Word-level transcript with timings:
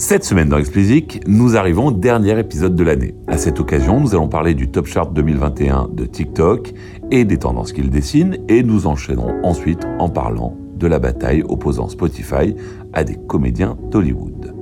Cette 0.00 0.22
semaine 0.22 0.48
dans 0.48 0.58
Explicit, 0.58 1.20
nous 1.26 1.56
arrivons 1.56 1.86
au 1.86 1.90
dernier 1.90 2.38
épisode 2.38 2.76
de 2.76 2.84
l'année. 2.84 3.16
À 3.26 3.36
cette 3.36 3.58
occasion, 3.58 3.98
nous 3.98 4.14
allons 4.14 4.28
parler 4.28 4.54
du 4.54 4.70
Top 4.70 4.86
Chart 4.86 5.12
2021 5.12 5.88
de 5.92 6.06
TikTok 6.06 6.72
et 7.10 7.24
des 7.24 7.36
tendances 7.36 7.72
qu'il 7.72 7.90
dessine 7.90 8.38
et 8.48 8.62
nous 8.62 8.86
enchaînerons 8.86 9.42
ensuite 9.42 9.84
en 9.98 10.08
parlant 10.08 10.56
de 10.76 10.86
la 10.86 11.00
bataille 11.00 11.42
opposant 11.48 11.88
Spotify 11.88 12.54
à 12.92 13.02
des 13.02 13.16
comédiens 13.16 13.76
d'Hollywood. 13.90 14.54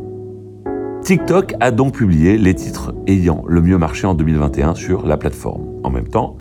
TikTok 1.03 1.53
a 1.61 1.71
donc 1.71 1.97
publié 1.97 2.39
les 2.39 2.55
titres 2.55 2.95
ayant 3.07 3.45
le 3.47 3.61
mieux 3.61 3.77
marché 3.77 4.07
en 4.07 4.15
2021 4.15 4.75
sur 4.75 5.07
la 5.07 5.19
plateforme. 5.19 5.67
En 5.85 5.91
même 5.91 6.09
temps, 6.09 6.39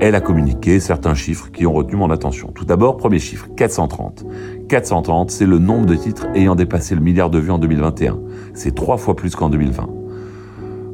elle 0.00 0.14
a 0.14 0.22
communiqué 0.22 0.80
certains 0.80 1.12
chiffres 1.12 1.50
qui 1.50 1.66
ont 1.66 1.74
retenu 1.74 1.96
mon 1.96 2.10
attention. 2.10 2.52
Tout 2.54 2.64
d'abord, 2.64 2.96
premier 2.96 3.18
chiffre, 3.18 3.48
430. 3.54 4.24
430, 4.70 5.32
c'est 5.32 5.46
le 5.46 5.58
nombre 5.58 5.84
de 5.84 5.96
titres 5.96 6.28
ayant 6.32 6.54
dépassé 6.54 6.94
le 6.94 7.00
milliard 7.00 7.28
de 7.28 7.40
vues 7.40 7.50
en 7.50 7.58
2021. 7.58 8.20
C'est 8.54 8.72
trois 8.72 8.98
fois 8.98 9.16
plus 9.16 9.34
qu'en 9.34 9.50
2020. 9.50 9.88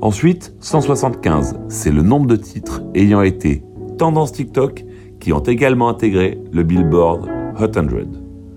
Ensuite, 0.00 0.54
175, 0.60 1.58
c'est 1.68 1.90
le 1.90 2.00
nombre 2.00 2.26
de 2.26 2.36
titres 2.36 2.82
ayant 2.94 3.20
été 3.20 3.62
tendance 3.98 4.32
TikTok 4.32 4.86
qui 5.20 5.34
ont 5.34 5.40
également 5.40 5.90
intégré 5.90 6.40
le 6.52 6.62
Billboard 6.62 7.28
Hot 7.60 7.72
100. 7.74 7.82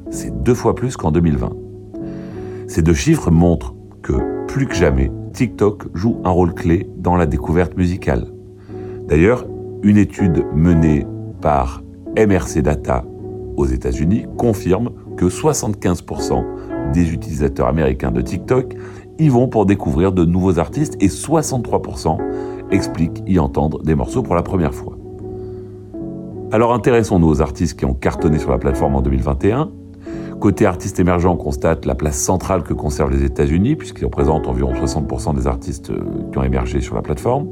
C'est 0.09 0.41
deux 0.41 0.53
fois 0.53 0.73
plus 0.73 0.95
qu'en 0.95 1.11
2020. 1.11 1.51
Ces 2.67 2.81
deux 2.81 2.93
chiffres 2.93 3.29
montrent 3.29 3.75
que, 4.01 4.45
plus 4.47 4.67
que 4.67 4.75
jamais, 4.75 5.11
TikTok 5.33 5.87
joue 5.95 6.21
un 6.23 6.29
rôle 6.29 6.53
clé 6.53 6.89
dans 6.97 7.17
la 7.17 7.25
découverte 7.25 7.75
musicale. 7.75 8.27
D'ailleurs, 9.09 9.45
une 9.83 9.97
étude 9.97 10.45
menée 10.55 11.05
par 11.41 11.83
MRC 12.15 12.61
Data 12.61 13.03
aux 13.57 13.65
États-Unis 13.65 14.25
confirme 14.37 14.91
que 15.19 15.25
75% 15.25 16.93
des 16.93 17.11
utilisateurs 17.11 17.67
américains 17.67 18.09
de 18.09 18.21
TikTok 18.21 18.73
y 19.17 19.27
vont 19.27 19.49
pour 19.49 19.65
découvrir 19.65 20.13
de 20.13 20.23
nouveaux 20.23 20.59
artistes 20.59 20.95
et 21.01 21.09
63% 21.09 22.17
expliquent 22.71 23.21
y 23.27 23.37
entendre 23.37 23.83
des 23.83 23.95
morceaux 23.95 24.23
pour 24.23 24.33
la 24.33 24.43
première 24.43 24.73
fois. 24.73 24.97
Alors 26.53 26.73
intéressons-nous 26.73 27.27
aux 27.27 27.41
artistes 27.41 27.77
qui 27.77 27.83
ont 27.83 27.93
cartonné 27.93 28.39
sur 28.39 28.49
la 28.49 28.59
plateforme 28.59 28.95
en 28.95 29.01
2021. 29.01 29.69
Côté 30.39 30.65
artistes 30.65 31.01
émergents, 31.01 31.33
on 31.33 31.37
constate 31.37 31.85
la 31.85 31.95
place 31.95 32.17
centrale 32.17 32.63
que 32.63 32.73
conservent 32.73 33.11
les 33.11 33.25
États-Unis, 33.25 33.75
puisqu'ils 33.75 34.05
représentent 34.05 34.47
environ 34.47 34.71
60% 34.71 35.35
des 35.35 35.47
artistes 35.47 35.89
euh, 35.89 35.99
qui 36.31 36.37
ont 36.37 36.43
émergé 36.43 36.79
sur 36.79 36.95
la 36.95 37.01
plateforme. 37.01 37.49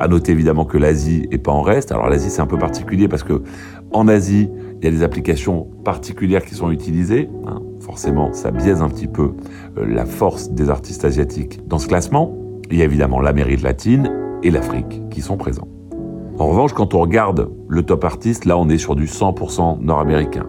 À 0.00 0.08
noter 0.08 0.32
évidemment 0.32 0.64
que 0.64 0.78
l'Asie 0.78 1.28
est 1.30 1.38
pas 1.38 1.52
en 1.52 1.60
reste. 1.60 1.92
Alors 1.92 2.08
l'Asie 2.08 2.30
c'est 2.30 2.40
un 2.40 2.46
peu 2.46 2.58
particulier 2.58 3.08
parce 3.08 3.22
que 3.22 3.42
en 3.94 4.08
Asie 4.08 4.50
il 4.84 4.84
y 4.84 4.88
a 4.88 4.90
des 4.90 5.02
applications 5.02 5.68
particulières 5.82 6.44
qui 6.44 6.54
sont 6.54 6.70
utilisées. 6.70 7.30
Hein. 7.46 7.62
Forcément, 7.80 8.34
ça 8.34 8.50
biaise 8.50 8.82
un 8.82 8.88
petit 8.88 9.06
peu 9.06 9.32
euh, 9.78 9.86
la 9.86 10.04
force 10.04 10.50
des 10.50 10.68
artistes 10.68 11.06
asiatiques 11.06 11.66
dans 11.66 11.78
ce 11.78 11.88
classement. 11.88 12.36
Il 12.70 12.76
y 12.76 12.82
a 12.82 12.84
évidemment 12.84 13.20
l'Amérique 13.20 13.62
latine 13.62 14.12
et 14.42 14.50
l'Afrique 14.50 15.00
qui 15.10 15.22
sont 15.22 15.38
présents. 15.38 15.68
En 16.38 16.48
revanche, 16.48 16.74
quand 16.74 16.92
on 16.92 17.00
regarde 17.00 17.50
le 17.68 17.82
top 17.82 18.04
artiste, 18.04 18.44
là 18.44 18.58
on 18.58 18.68
est 18.68 18.76
sur 18.76 18.94
du 18.94 19.06
100% 19.06 19.80
nord-américain. 19.80 20.46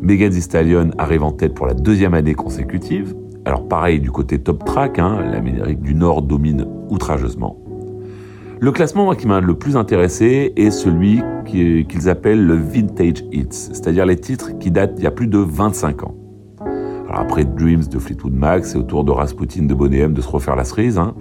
Megan 0.00 0.32
Thee 0.32 0.42
Stallion 0.42 0.90
arrive 0.98 1.22
en 1.22 1.30
tête 1.30 1.54
pour 1.54 1.66
la 1.66 1.74
deuxième 1.74 2.14
année 2.14 2.34
consécutive. 2.34 3.14
Alors 3.44 3.68
pareil 3.68 4.00
du 4.00 4.10
côté 4.10 4.40
top 4.40 4.64
track, 4.64 4.98
hein, 4.98 5.20
l'Amérique 5.22 5.82
du 5.82 5.94
Nord 5.94 6.22
domine 6.22 6.66
outrageusement. 6.90 7.65
Le 8.58 8.72
classement 8.72 9.14
qui 9.14 9.26
m'a 9.26 9.40
le 9.40 9.54
plus 9.54 9.76
intéressé 9.76 10.54
est 10.56 10.70
celui 10.70 11.22
qu'ils 11.44 12.08
appellent 12.08 12.44
le 12.44 12.54
Vintage 12.54 13.22
Hits, 13.30 13.48
c'est-à-dire 13.50 14.06
les 14.06 14.16
titres 14.16 14.58
qui 14.58 14.70
datent 14.70 14.94
d'il 14.94 15.04
y 15.04 15.06
a 15.06 15.10
plus 15.10 15.26
de 15.26 15.38
25 15.38 16.04
ans. 16.04 16.14
Alors 17.06 17.20
après 17.20 17.44
Dreams 17.44 17.84
de 17.84 17.98
Fleetwood 17.98 18.32
Mac, 18.32 18.64
c'est 18.64 18.78
au 18.78 18.82
tour 18.82 19.04
de 19.04 19.10
Rasputin 19.10 19.64
de 19.64 19.74
Bonnet 19.74 20.08
de 20.08 20.20
se 20.22 20.28
refaire 20.28 20.56
la 20.56 20.64
cerise. 20.64 20.96
Hein. 20.96 21.14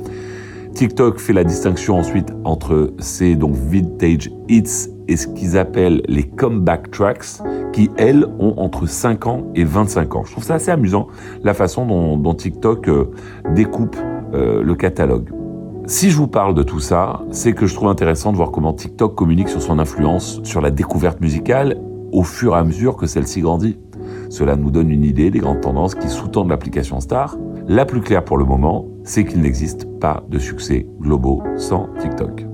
TikTok 0.73 1.19
fait 1.19 1.33
la 1.33 1.43
distinction 1.43 1.99
ensuite 1.99 2.31
entre 2.45 2.93
ces 2.99 3.35
donc 3.35 3.53
vintage 3.53 4.31
hits 4.47 4.89
et 5.09 5.17
ce 5.17 5.27
qu'ils 5.27 5.57
appellent 5.57 6.01
les 6.07 6.23
comeback 6.23 6.89
tracks, 6.89 7.41
qui 7.73 7.91
elles 7.97 8.25
ont 8.39 8.53
entre 8.57 8.87
5 8.87 9.27
ans 9.27 9.51
et 9.55 9.65
25 9.65 10.15
ans. 10.15 10.23
Je 10.23 10.31
trouve 10.31 10.43
ça 10.43 10.55
assez 10.55 10.71
amusant 10.71 11.07
la 11.43 11.53
façon 11.53 11.85
dont, 12.17 12.33
TikTok 12.33 12.87
euh, 12.87 13.11
découpe 13.53 13.97
euh, 14.33 14.63
le 14.63 14.75
catalogue. 14.75 15.34
Si 15.87 16.09
je 16.09 16.17
vous 16.17 16.27
parle 16.27 16.55
de 16.55 16.63
tout 16.63 16.79
ça, 16.79 17.21
c'est 17.29 17.53
que 17.53 17.67
je 17.67 17.75
trouve 17.75 17.89
intéressant 17.89 18.31
de 18.31 18.37
voir 18.37 18.49
comment 18.49 18.73
TikTok 18.73 19.13
communique 19.13 19.49
sur 19.49 19.61
son 19.61 19.77
influence 19.77 20.41
sur 20.43 20.59
la 20.59 20.71
découverte 20.71 21.21
musicale 21.21 21.79
au 22.11 22.23
fur 22.23 22.55
et 22.55 22.57
à 22.57 22.63
mesure 22.63 22.97
que 22.97 23.05
celle-ci 23.05 23.41
grandit. 23.41 23.77
Cela 24.31 24.55
nous 24.55 24.71
donne 24.71 24.89
une 24.89 25.03
idée 25.03 25.29
des 25.29 25.37
grandes 25.37 25.61
tendances 25.61 25.93
qui 25.93 26.09
sous-tendent 26.09 26.49
l'application 26.49 26.99
Star. 27.01 27.37
La 27.67 27.85
plus 27.85 28.01
claire 28.01 28.25
pour 28.25 28.39
le 28.39 28.45
moment, 28.45 28.87
c'est 29.03 29.25
qu'il 29.25 29.41
n'existe 29.41 29.85
pas 29.99 30.23
de 30.27 30.39
succès 30.39 30.87
globaux 30.99 31.43
sans 31.55 31.87
TikTok. 31.99 32.47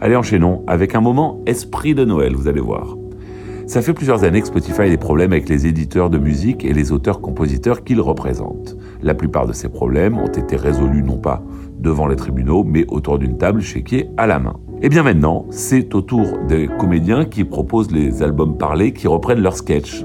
Allez, 0.00 0.16
enchaînons 0.16 0.64
avec 0.66 0.96
un 0.96 1.00
moment 1.00 1.40
esprit 1.46 1.94
de 1.94 2.04
Noël, 2.04 2.34
vous 2.34 2.48
allez 2.48 2.60
voir. 2.60 2.96
Ça 3.68 3.82
fait 3.82 3.92
plusieurs 3.92 4.24
années 4.24 4.40
que 4.40 4.46
Spotify 4.46 4.82
a 4.82 4.88
des 4.88 4.96
problèmes 4.96 5.32
avec 5.32 5.48
les 5.48 5.66
éditeurs 5.66 6.10
de 6.10 6.18
musique 6.18 6.64
et 6.64 6.72
les 6.72 6.90
auteurs-compositeurs 6.90 7.84
qu'ils 7.84 8.00
représentent. 8.00 8.76
La 9.02 9.14
plupart 9.14 9.46
de 9.46 9.52
ces 9.52 9.68
problèmes 9.68 10.18
ont 10.18 10.26
été 10.26 10.56
résolus 10.56 11.02
non 11.02 11.18
pas 11.18 11.42
devant 11.78 12.06
les 12.06 12.16
tribunaux, 12.16 12.64
mais 12.64 12.84
autour 12.88 13.18
d'une 13.18 13.38
table 13.38 13.60
chéquier 13.60 14.08
à 14.16 14.26
la 14.26 14.38
main. 14.38 14.56
Et 14.82 14.88
bien 14.88 15.02
maintenant, 15.02 15.46
c'est 15.50 15.94
au 15.94 16.02
tour 16.02 16.26
des 16.48 16.68
comédiens 16.78 17.24
qui 17.24 17.44
proposent 17.44 17.90
les 17.90 18.22
albums 18.22 18.56
parlés 18.56 18.92
qui 18.92 19.08
reprennent 19.08 19.40
leurs 19.40 19.56
sketchs. 19.56 20.04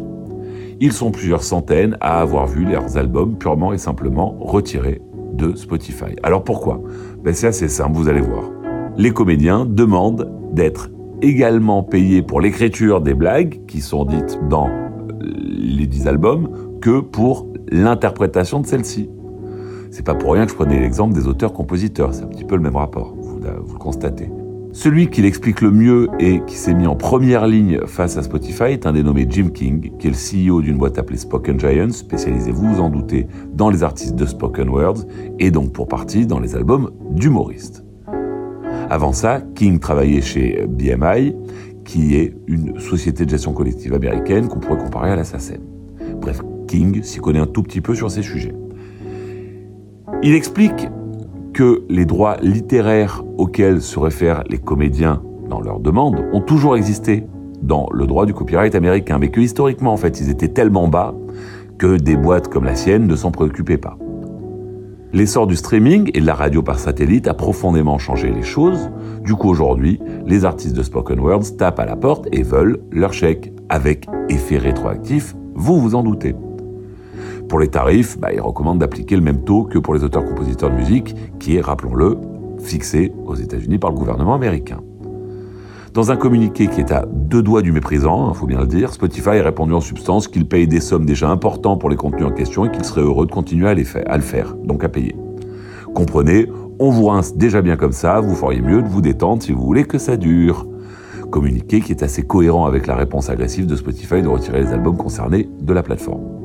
Ils 0.79 0.94
sont 0.94 1.11
plusieurs 1.11 1.44
centaines 1.44 1.97
à 2.01 2.19
avoir 2.19 2.47
vu 2.47 2.66
leurs 2.66 2.97
albums 2.97 3.38
purement 3.38 3.73
et 3.73 3.78
simplement 3.78 4.35
retirés 4.39 5.01
de 5.34 5.56
Spotify. 5.56 6.16
Alors 6.23 6.44
pourquoi? 6.44 6.81
Ben 7.23 7.34
C'est 7.34 7.47
assez 7.47 7.67
simple, 7.67 7.95
vous 7.95 8.09
allez 8.09 8.22
voir. 8.22 8.44
Les 8.97 9.11
comédiens 9.11 9.66
demandent 9.66 10.31
d'être 10.51 10.90
également 11.22 11.84
payés 11.84 12.22
pour 12.22 12.41
l'écriture 12.41 13.01
des 13.01 13.13
blagues 13.13 13.61
qui 13.67 13.81
sont 13.81 14.05
dites 14.05 14.40
dans 14.50 14.69
les 15.22 15.88
dix 15.88 16.07
albums 16.07 16.50
que 16.81 17.00
pour 17.00 17.47
l'interprétation 17.72 18.59
de 18.59 18.66
celles-ci. 18.66 19.09
C'est 19.93 20.01
pas 20.01 20.15
pour 20.15 20.33
rien 20.33 20.45
que 20.45 20.51
je 20.51 20.55
prenais 20.55 20.79
l'exemple 20.79 21.13
des 21.13 21.27
auteurs-compositeurs, 21.27 22.15
c'est 22.15 22.23
un 22.23 22.27
petit 22.27 22.45
peu 22.45 22.55
le 22.55 22.63
même 22.63 22.75
rapport, 22.75 23.13
vous, 23.15 23.37
le 23.37 23.77
constatez. 23.77 24.27
Celui 24.71 25.07
qui 25.07 25.21
l'explique 25.21 25.61
le 25.61 25.69
mieux 25.69 26.09
et 26.19 26.41
qui 26.47 26.55
s'est 26.55 26.73
mis 26.73 26.87
en 26.87 26.95
première 26.95 27.45
ligne 27.45 27.79
face 27.85 28.17
à 28.17 28.23
Spotify 28.23 28.71
est 28.71 28.87
un 28.87 28.93
dénommé 28.93 29.27
Jim 29.29 29.49
King, 29.53 29.95
qui 29.99 30.07
est 30.07 30.09
le 30.09 30.49
CEO 30.49 30.61
d'une 30.61 30.77
boîte 30.77 30.97
appelée 30.97 31.17
Spoken 31.17 31.59
Giants, 31.59 31.91
spécialisée, 31.91 32.49
vous 32.49 32.73
vous 32.73 32.81
en 32.81 32.89
doutez, 32.89 33.27
dans 33.53 33.69
les 33.69 33.83
artistes 33.83 34.15
de 34.15 34.25
spoken 34.25 34.67
words 34.67 35.05
et 35.37 35.51
donc 35.51 35.73
pour 35.73 35.87
partie 35.87 36.25
dans 36.25 36.39
les 36.39 36.55
albums 36.55 36.89
d'humoristes. 37.11 37.85
Avant 38.89 39.13
ça, 39.13 39.41
King 39.53 39.77
travaillait 39.77 40.21
chez 40.21 40.65
BMI, 40.67 41.35
qui 41.85 42.15
est 42.15 42.35
une 42.47 42.79
société 42.79 43.25
de 43.25 43.29
gestion 43.29 43.53
collective 43.53 43.93
américaine 43.93 44.47
qu'on 44.47 44.59
pourrait 44.59 44.83
comparer 44.83 45.11
à 45.11 45.15
la 45.15 45.23
SACEM. 45.23 45.61
Bref, 46.19 46.41
King 46.67 47.03
s'y 47.03 47.19
connaît 47.19 47.37
un 47.37 47.45
tout 47.45 47.61
petit 47.61 47.79
peu 47.79 47.93
sur 47.93 48.09
ces 48.09 48.23
sujets. 48.23 48.55
Il 50.25 50.35
explique 50.35 50.88
que 51.53 51.84
les 51.89 52.06
droits 52.06 52.38
littéraires 52.41 53.23
auxquels 53.38 53.81
se 53.81 54.00
réfèrent 54.00 54.44
les 54.50 54.57
comédiens 54.57 55.22
dans 55.50 55.59
leurs 55.59 55.81
demandes 55.81 56.23
ont 56.31 56.39
toujours 56.39 56.78
existé 56.78 57.25
dans 57.61 57.88
le 57.91 58.07
droit 58.07 58.25
du 58.25 58.34
copyright 58.34 58.73
américain, 58.73 59.17
mais 59.19 59.29
que 59.29 59.41
historiquement, 59.41 59.91
en 59.91 59.97
fait, 59.97 60.22
ils 60.22 60.29
étaient 60.29 60.47
tellement 60.47 60.88
bas 60.88 61.13
que 61.78 61.97
des 61.97 62.16
boîtes 62.16 62.47
comme 62.47 62.63
la 62.63 62.75
sienne 62.75 63.06
ne 63.06 63.17
s'en 63.17 63.31
préoccupaient 63.31 63.78
pas. 63.78 63.97
L'essor 65.11 65.45
du 65.45 65.57
streaming 65.57 66.09
et 66.13 66.22
de 66.22 66.25
la 66.25 66.35
radio 66.35 66.63
par 66.63 66.79
satellite 66.79 67.28
a 67.28 67.34
profondément 67.34 67.97
changé 67.97 68.31
les 68.31 68.44
choses. 68.44 68.90
Du 69.25 69.35
coup, 69.35 69.50
aujourd'hui, 69.50 70.00
les 70.25 70.45
artistes 70.45 70.75
de 70.75 70.84
Spoken 70.84 71.19
Words 71.19 71.57
tapent 71.57 71.81
à 71.81 71.85
la 71.85 71.97
porte 71.97 72.28
et 72.31 72.44
veulent 72.44 72.79
leur 72.91 73.11
chèque, 73.11 73.51
avec 73.67 74.07
effet 74.29 74.57
rétroactif, 74.57 75.35
vous 75.53 75.81
vous 75.81 75.95
en 75.95 76.03
doutez. 76.03 76.34
Pour 77.49 77.59
les 77.59 77.67
tarifs, 77.67 78.17
bah, 78.19 78.29
il 78.33 78.41
recommande 78.41 78.79
d'appliquer 78.79 79.15
le 79.15 79.21
même 79.21 79.43
taux 79.43 79.63
que 79.63 79.78
pour 79.78 79.93
les 79.93 80.03
auteurs-compositeurs 80.03 80.72
de 80.72 80.75
musique, 80.75 81.16
qui 81.40 81.55
est, 81.55 81.61
rappelons-le, 81.61 82.17
fixé 82.59 83.13
aux 83.25 83.35
États-Unis 83.35 83.78
par 83.78 83.91
le 83.91 83.97
gouvernement 83.97 84.34
américain. 84.34 84.79
Dans 85.93 86.11
un 86.11 86.16
communiqué 86.16 86.67
qui 86.67 86.79
est 86.79 86.91
à 86.91 87.05
deux 87.05 87.43
doigts 87.43 87.61
du 87.61 87.72
méprisant, 87.72 88.25
il 88.25 88.29
hein, 88.31 88.34
faut 88.34 88.47
bien 88.47 88.61
le 88.61 88.66
dire, 88.66 88.91
Spotify 88.91 89.29
a 89.29 89.43
répondu 89.43 89.73
en 89.73 89.81
substance 89.81 90.28
qu'il 90.28 90.47
paye 90.47 90.67
des 90.67 90.79
sommes 90.79 91.05
déjà 91.05 91.29
importantes 91.29 91.79
pour 91.79 91.90
les 91.91 91.95
contenus 91.95 92.25
en 92.25 92.31
question 92.31 92.66
et 92.66 92.72
qu'il 92.72 92.84
serait 92.84 93.01
heureux 93.01 93.28
de 93.28 93.31
continuer 93.31 93.69
à, 93.69 93.75
les 93.75 93.85
à 94.07 94.17
le 94.17 94.23
faire, 94.23 94.55
donc 94.55 94.84
à 94.84 94.89
payer. 94.89 95.16
Comprenez, 95.93 96.47
on 96.79 96.89
vous 96.89 97.05
rince 97.05 97.35
déjà 97.35 97.61
bien 97.61 97.75
comme 97.75 97.91
ça, 97.91 98.19
vous 98.22 98.34
feriez 98.34 98.61
mieux 98.61 98.81
de 98.81 98.87
vous 98.87 99.01
détendre 99.01 99.43
si 99.43 99.51
vous 99.51 99.63
voulez 99.63 99.84
que 99.84 99.99
ça 99.99 100.17
dure. 100.17 100.66
Communiqué 101.29 101.79
qui 101.79 101.91
est 101.91 102.01
assez 102.01 102.23
cohérent 102.23 102.66
avec 102.66 102.87
la 102.87 102.96
réponse 102.96 103.29
agressive 103.29 103.67
de 103.67 103.75
Spotify 103.75 104.23
de 104.23 104.28
retirer 104.28 104.61
les 104.61 104.73
albums 104.73 104.97
concernés 104.97 105.47
de 105.61 105.73
la 105.73 105.84
plateforme. 105.84 106.42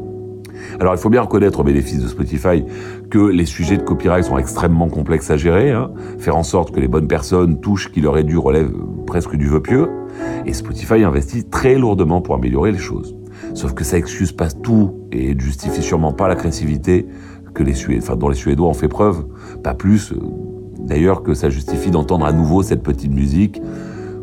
Alors 0.80 0.94
il 0.94 0.98
faut 0.98 1.10
bien 1.10 1.22
reconnaître 1.22 1.60
au 1.60 1.64
bénéfice 1.64 2.02
de 2.02 2.08
Spotify 2.08 2.64
que 3.10 3.18
les 3.18 3.46
sujets 3.46 3.76
de 3.76 3.82
copyright 3.82 4.24
sont 4.24 4.38
extrêmement 4.38 4.88
complexes 4.88 5.30
à 5.30 5.36
gérer, 5.36 5.70
hein. 5.70 5.90
faire 6.18 6.36
en 6.36 6.42
sorte 6.42 6.72
que 6.72 6.80
les 6.80 6.88
bonnes 6.88 7.08
personnes 7.08 7.60
touchent 7.60 7.90
qui 7.90 8.00
leur 8.00 8.18
est 8.18 8.24
dû 8.24 8.38
relève 8.38 8.70
presque 9.06 9.36
du 9.36 9.46
vœu 9.46 9.60
pieux, 9.60 9.88
et 10.46 10.52
Spotify 10.52 11.04
investit 11.04 11.44
très 11.44 11.76
lourdement 11.76 12.20
pour 12.20 12.34
améliorer 12.34 12.72
les 12.72 12.78
choses. 12.78 13.16
Sauf 13.54 13.72
que 13.72 13.84
ça 13.84 13.96
excuse 13.96 14.32
pas 14.32 14.50
tout 14.50 14.94
et 15.12 15.34
ne 15.34 15.40
justifie 15.40 15.82
sûrement 15.82 16.12
pas 16.12 16.28
l'agressivité 16.28 17.06
que 17.54 18.14
dont 18.14 18.28
les 18.28 18.36
Suédois 18.36 18.68
ont 18.68 18.74
fait 18.74 18.88
preuve, 18.88 19.24
pas 19.62 19.74
plus 19.74 20.12
euh, 20.12 20.16
d'ailleurs 20.78 21.22
que 21.22 21.34
ça 21.34 21.50
justifie 21.50 21.90
d'entendre 21.90 22.24
à 22.24 22.32
nouveau 22.32 22.62
cette 22.62 22.82
petite 22.82 23.12
musique. 23.12 23.60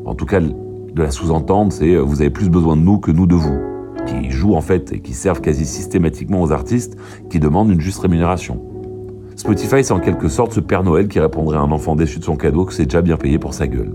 En 0.06 0.16
tout 0.16 0.26
cas, 0.26 0.40
de 0.40 1.02
la 1.02 1.12
sous-entendre, 1.12 1.74
c'est 1.74 1.96
euh, 1.96 2.02
vous 2.02 2.22
avez 2.22 2.30
plus 2.30 2.50
besoin 2.50 2.78
de 2.78 2.82
nous 2.82 2.98
que 2.98 3.12
nous 3.12 3.28
de 3.28 3.36
vous, 3.36 3.60
qui 4.06 4.32
jouent 4.32 4.56
en 4.56 4.62
fait 4.62 4.94
et 4.94 5.00
qui 5.00 5.14
servent 5.14 5.42
quasi 5.42 5.66
systématiquement 5.66 6.42
aux 6.42 6.52
artistes 6.52 6.98
qui 7.30 7.40
demandent 7.40 7.72
une 7.72 7.82
juste 7.82 8.00
rémunération. 8.00 8.62
Spotify, 9.36 9.84
c'est 9.84 9.92
en 9.92 10.00
quelque 10.00 10.28
sorte 10.28 10.54
ce 10.54 10.60
Père 10.60 10.84
Noël 10.84 11.08
qui 11.08 11.20
répondrait 11.20 11.58
à 11.58 11.62
un 11.62 11.72
enfant 11.72 11.96
déçu 11.96 12.20
de 12.20 12.24
son 12.24 12.36
cadeau 12.36 12.66
que 12.66 12.74
c'est 12.74 12.86
déjà 12.86 13.02
bien 13.02 13.18
payé 13.18 13.38
pour 13.38 13.54
sa 13.54 13.68
gueule. 13.68 13.94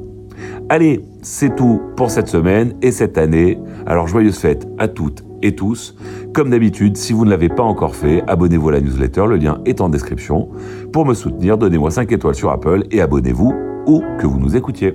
Allez, 0.69 1.01
c'est 1.23 1.57
tout 1.57 1.81
pour 1.97 2.11
cette 2.11 2.29
semaine 2.29 2.75
et 2.83 2.93
cette 2.93 3.19
année. 3.19 3.59
Alors 3.87 4.07
joyeuses 4.07 4.39
fêtes 4.39 4.69
à 4.79 4.89
toutes 4.89 5.25
et 5.43 5.55
tous. 5.55 5.97
Comme 6.33 6.51
d'habitude, 6.51 6.97
si 6.97 7.13
vous 7.13 7.25
ne 7.25 7.31
l'avez 7.31 7.49
pas 7.49 7.63
encore 7.63 7.97
fait, 7.97 8.23
abonnez-vous 8.27 8.69
à 8.69 8.73
la 8.73 8.81
newsletter, 8.81 9.25
le 9.27 9.37
lien 9.37 9.61
est 9.65 9.81
en 9.81 9.89
description. 9.89 10.49
Pour 10.93 11.07
me 11.07 11.15
soutenir, 11.15 11.59
donnez-moi 11.59 11.91
5 11.91 12.13
étoiles 12.13 12.35
sur 12.35 12.51
Apple 12.51 12.85
et 12.91 13.01
abonnez-vous 13.01 13.55
où 13.87 14.03
que 14.19 14.27
vous 14.27 14.39
nous 14.39 14.57
écoutiez. 14.57 14.95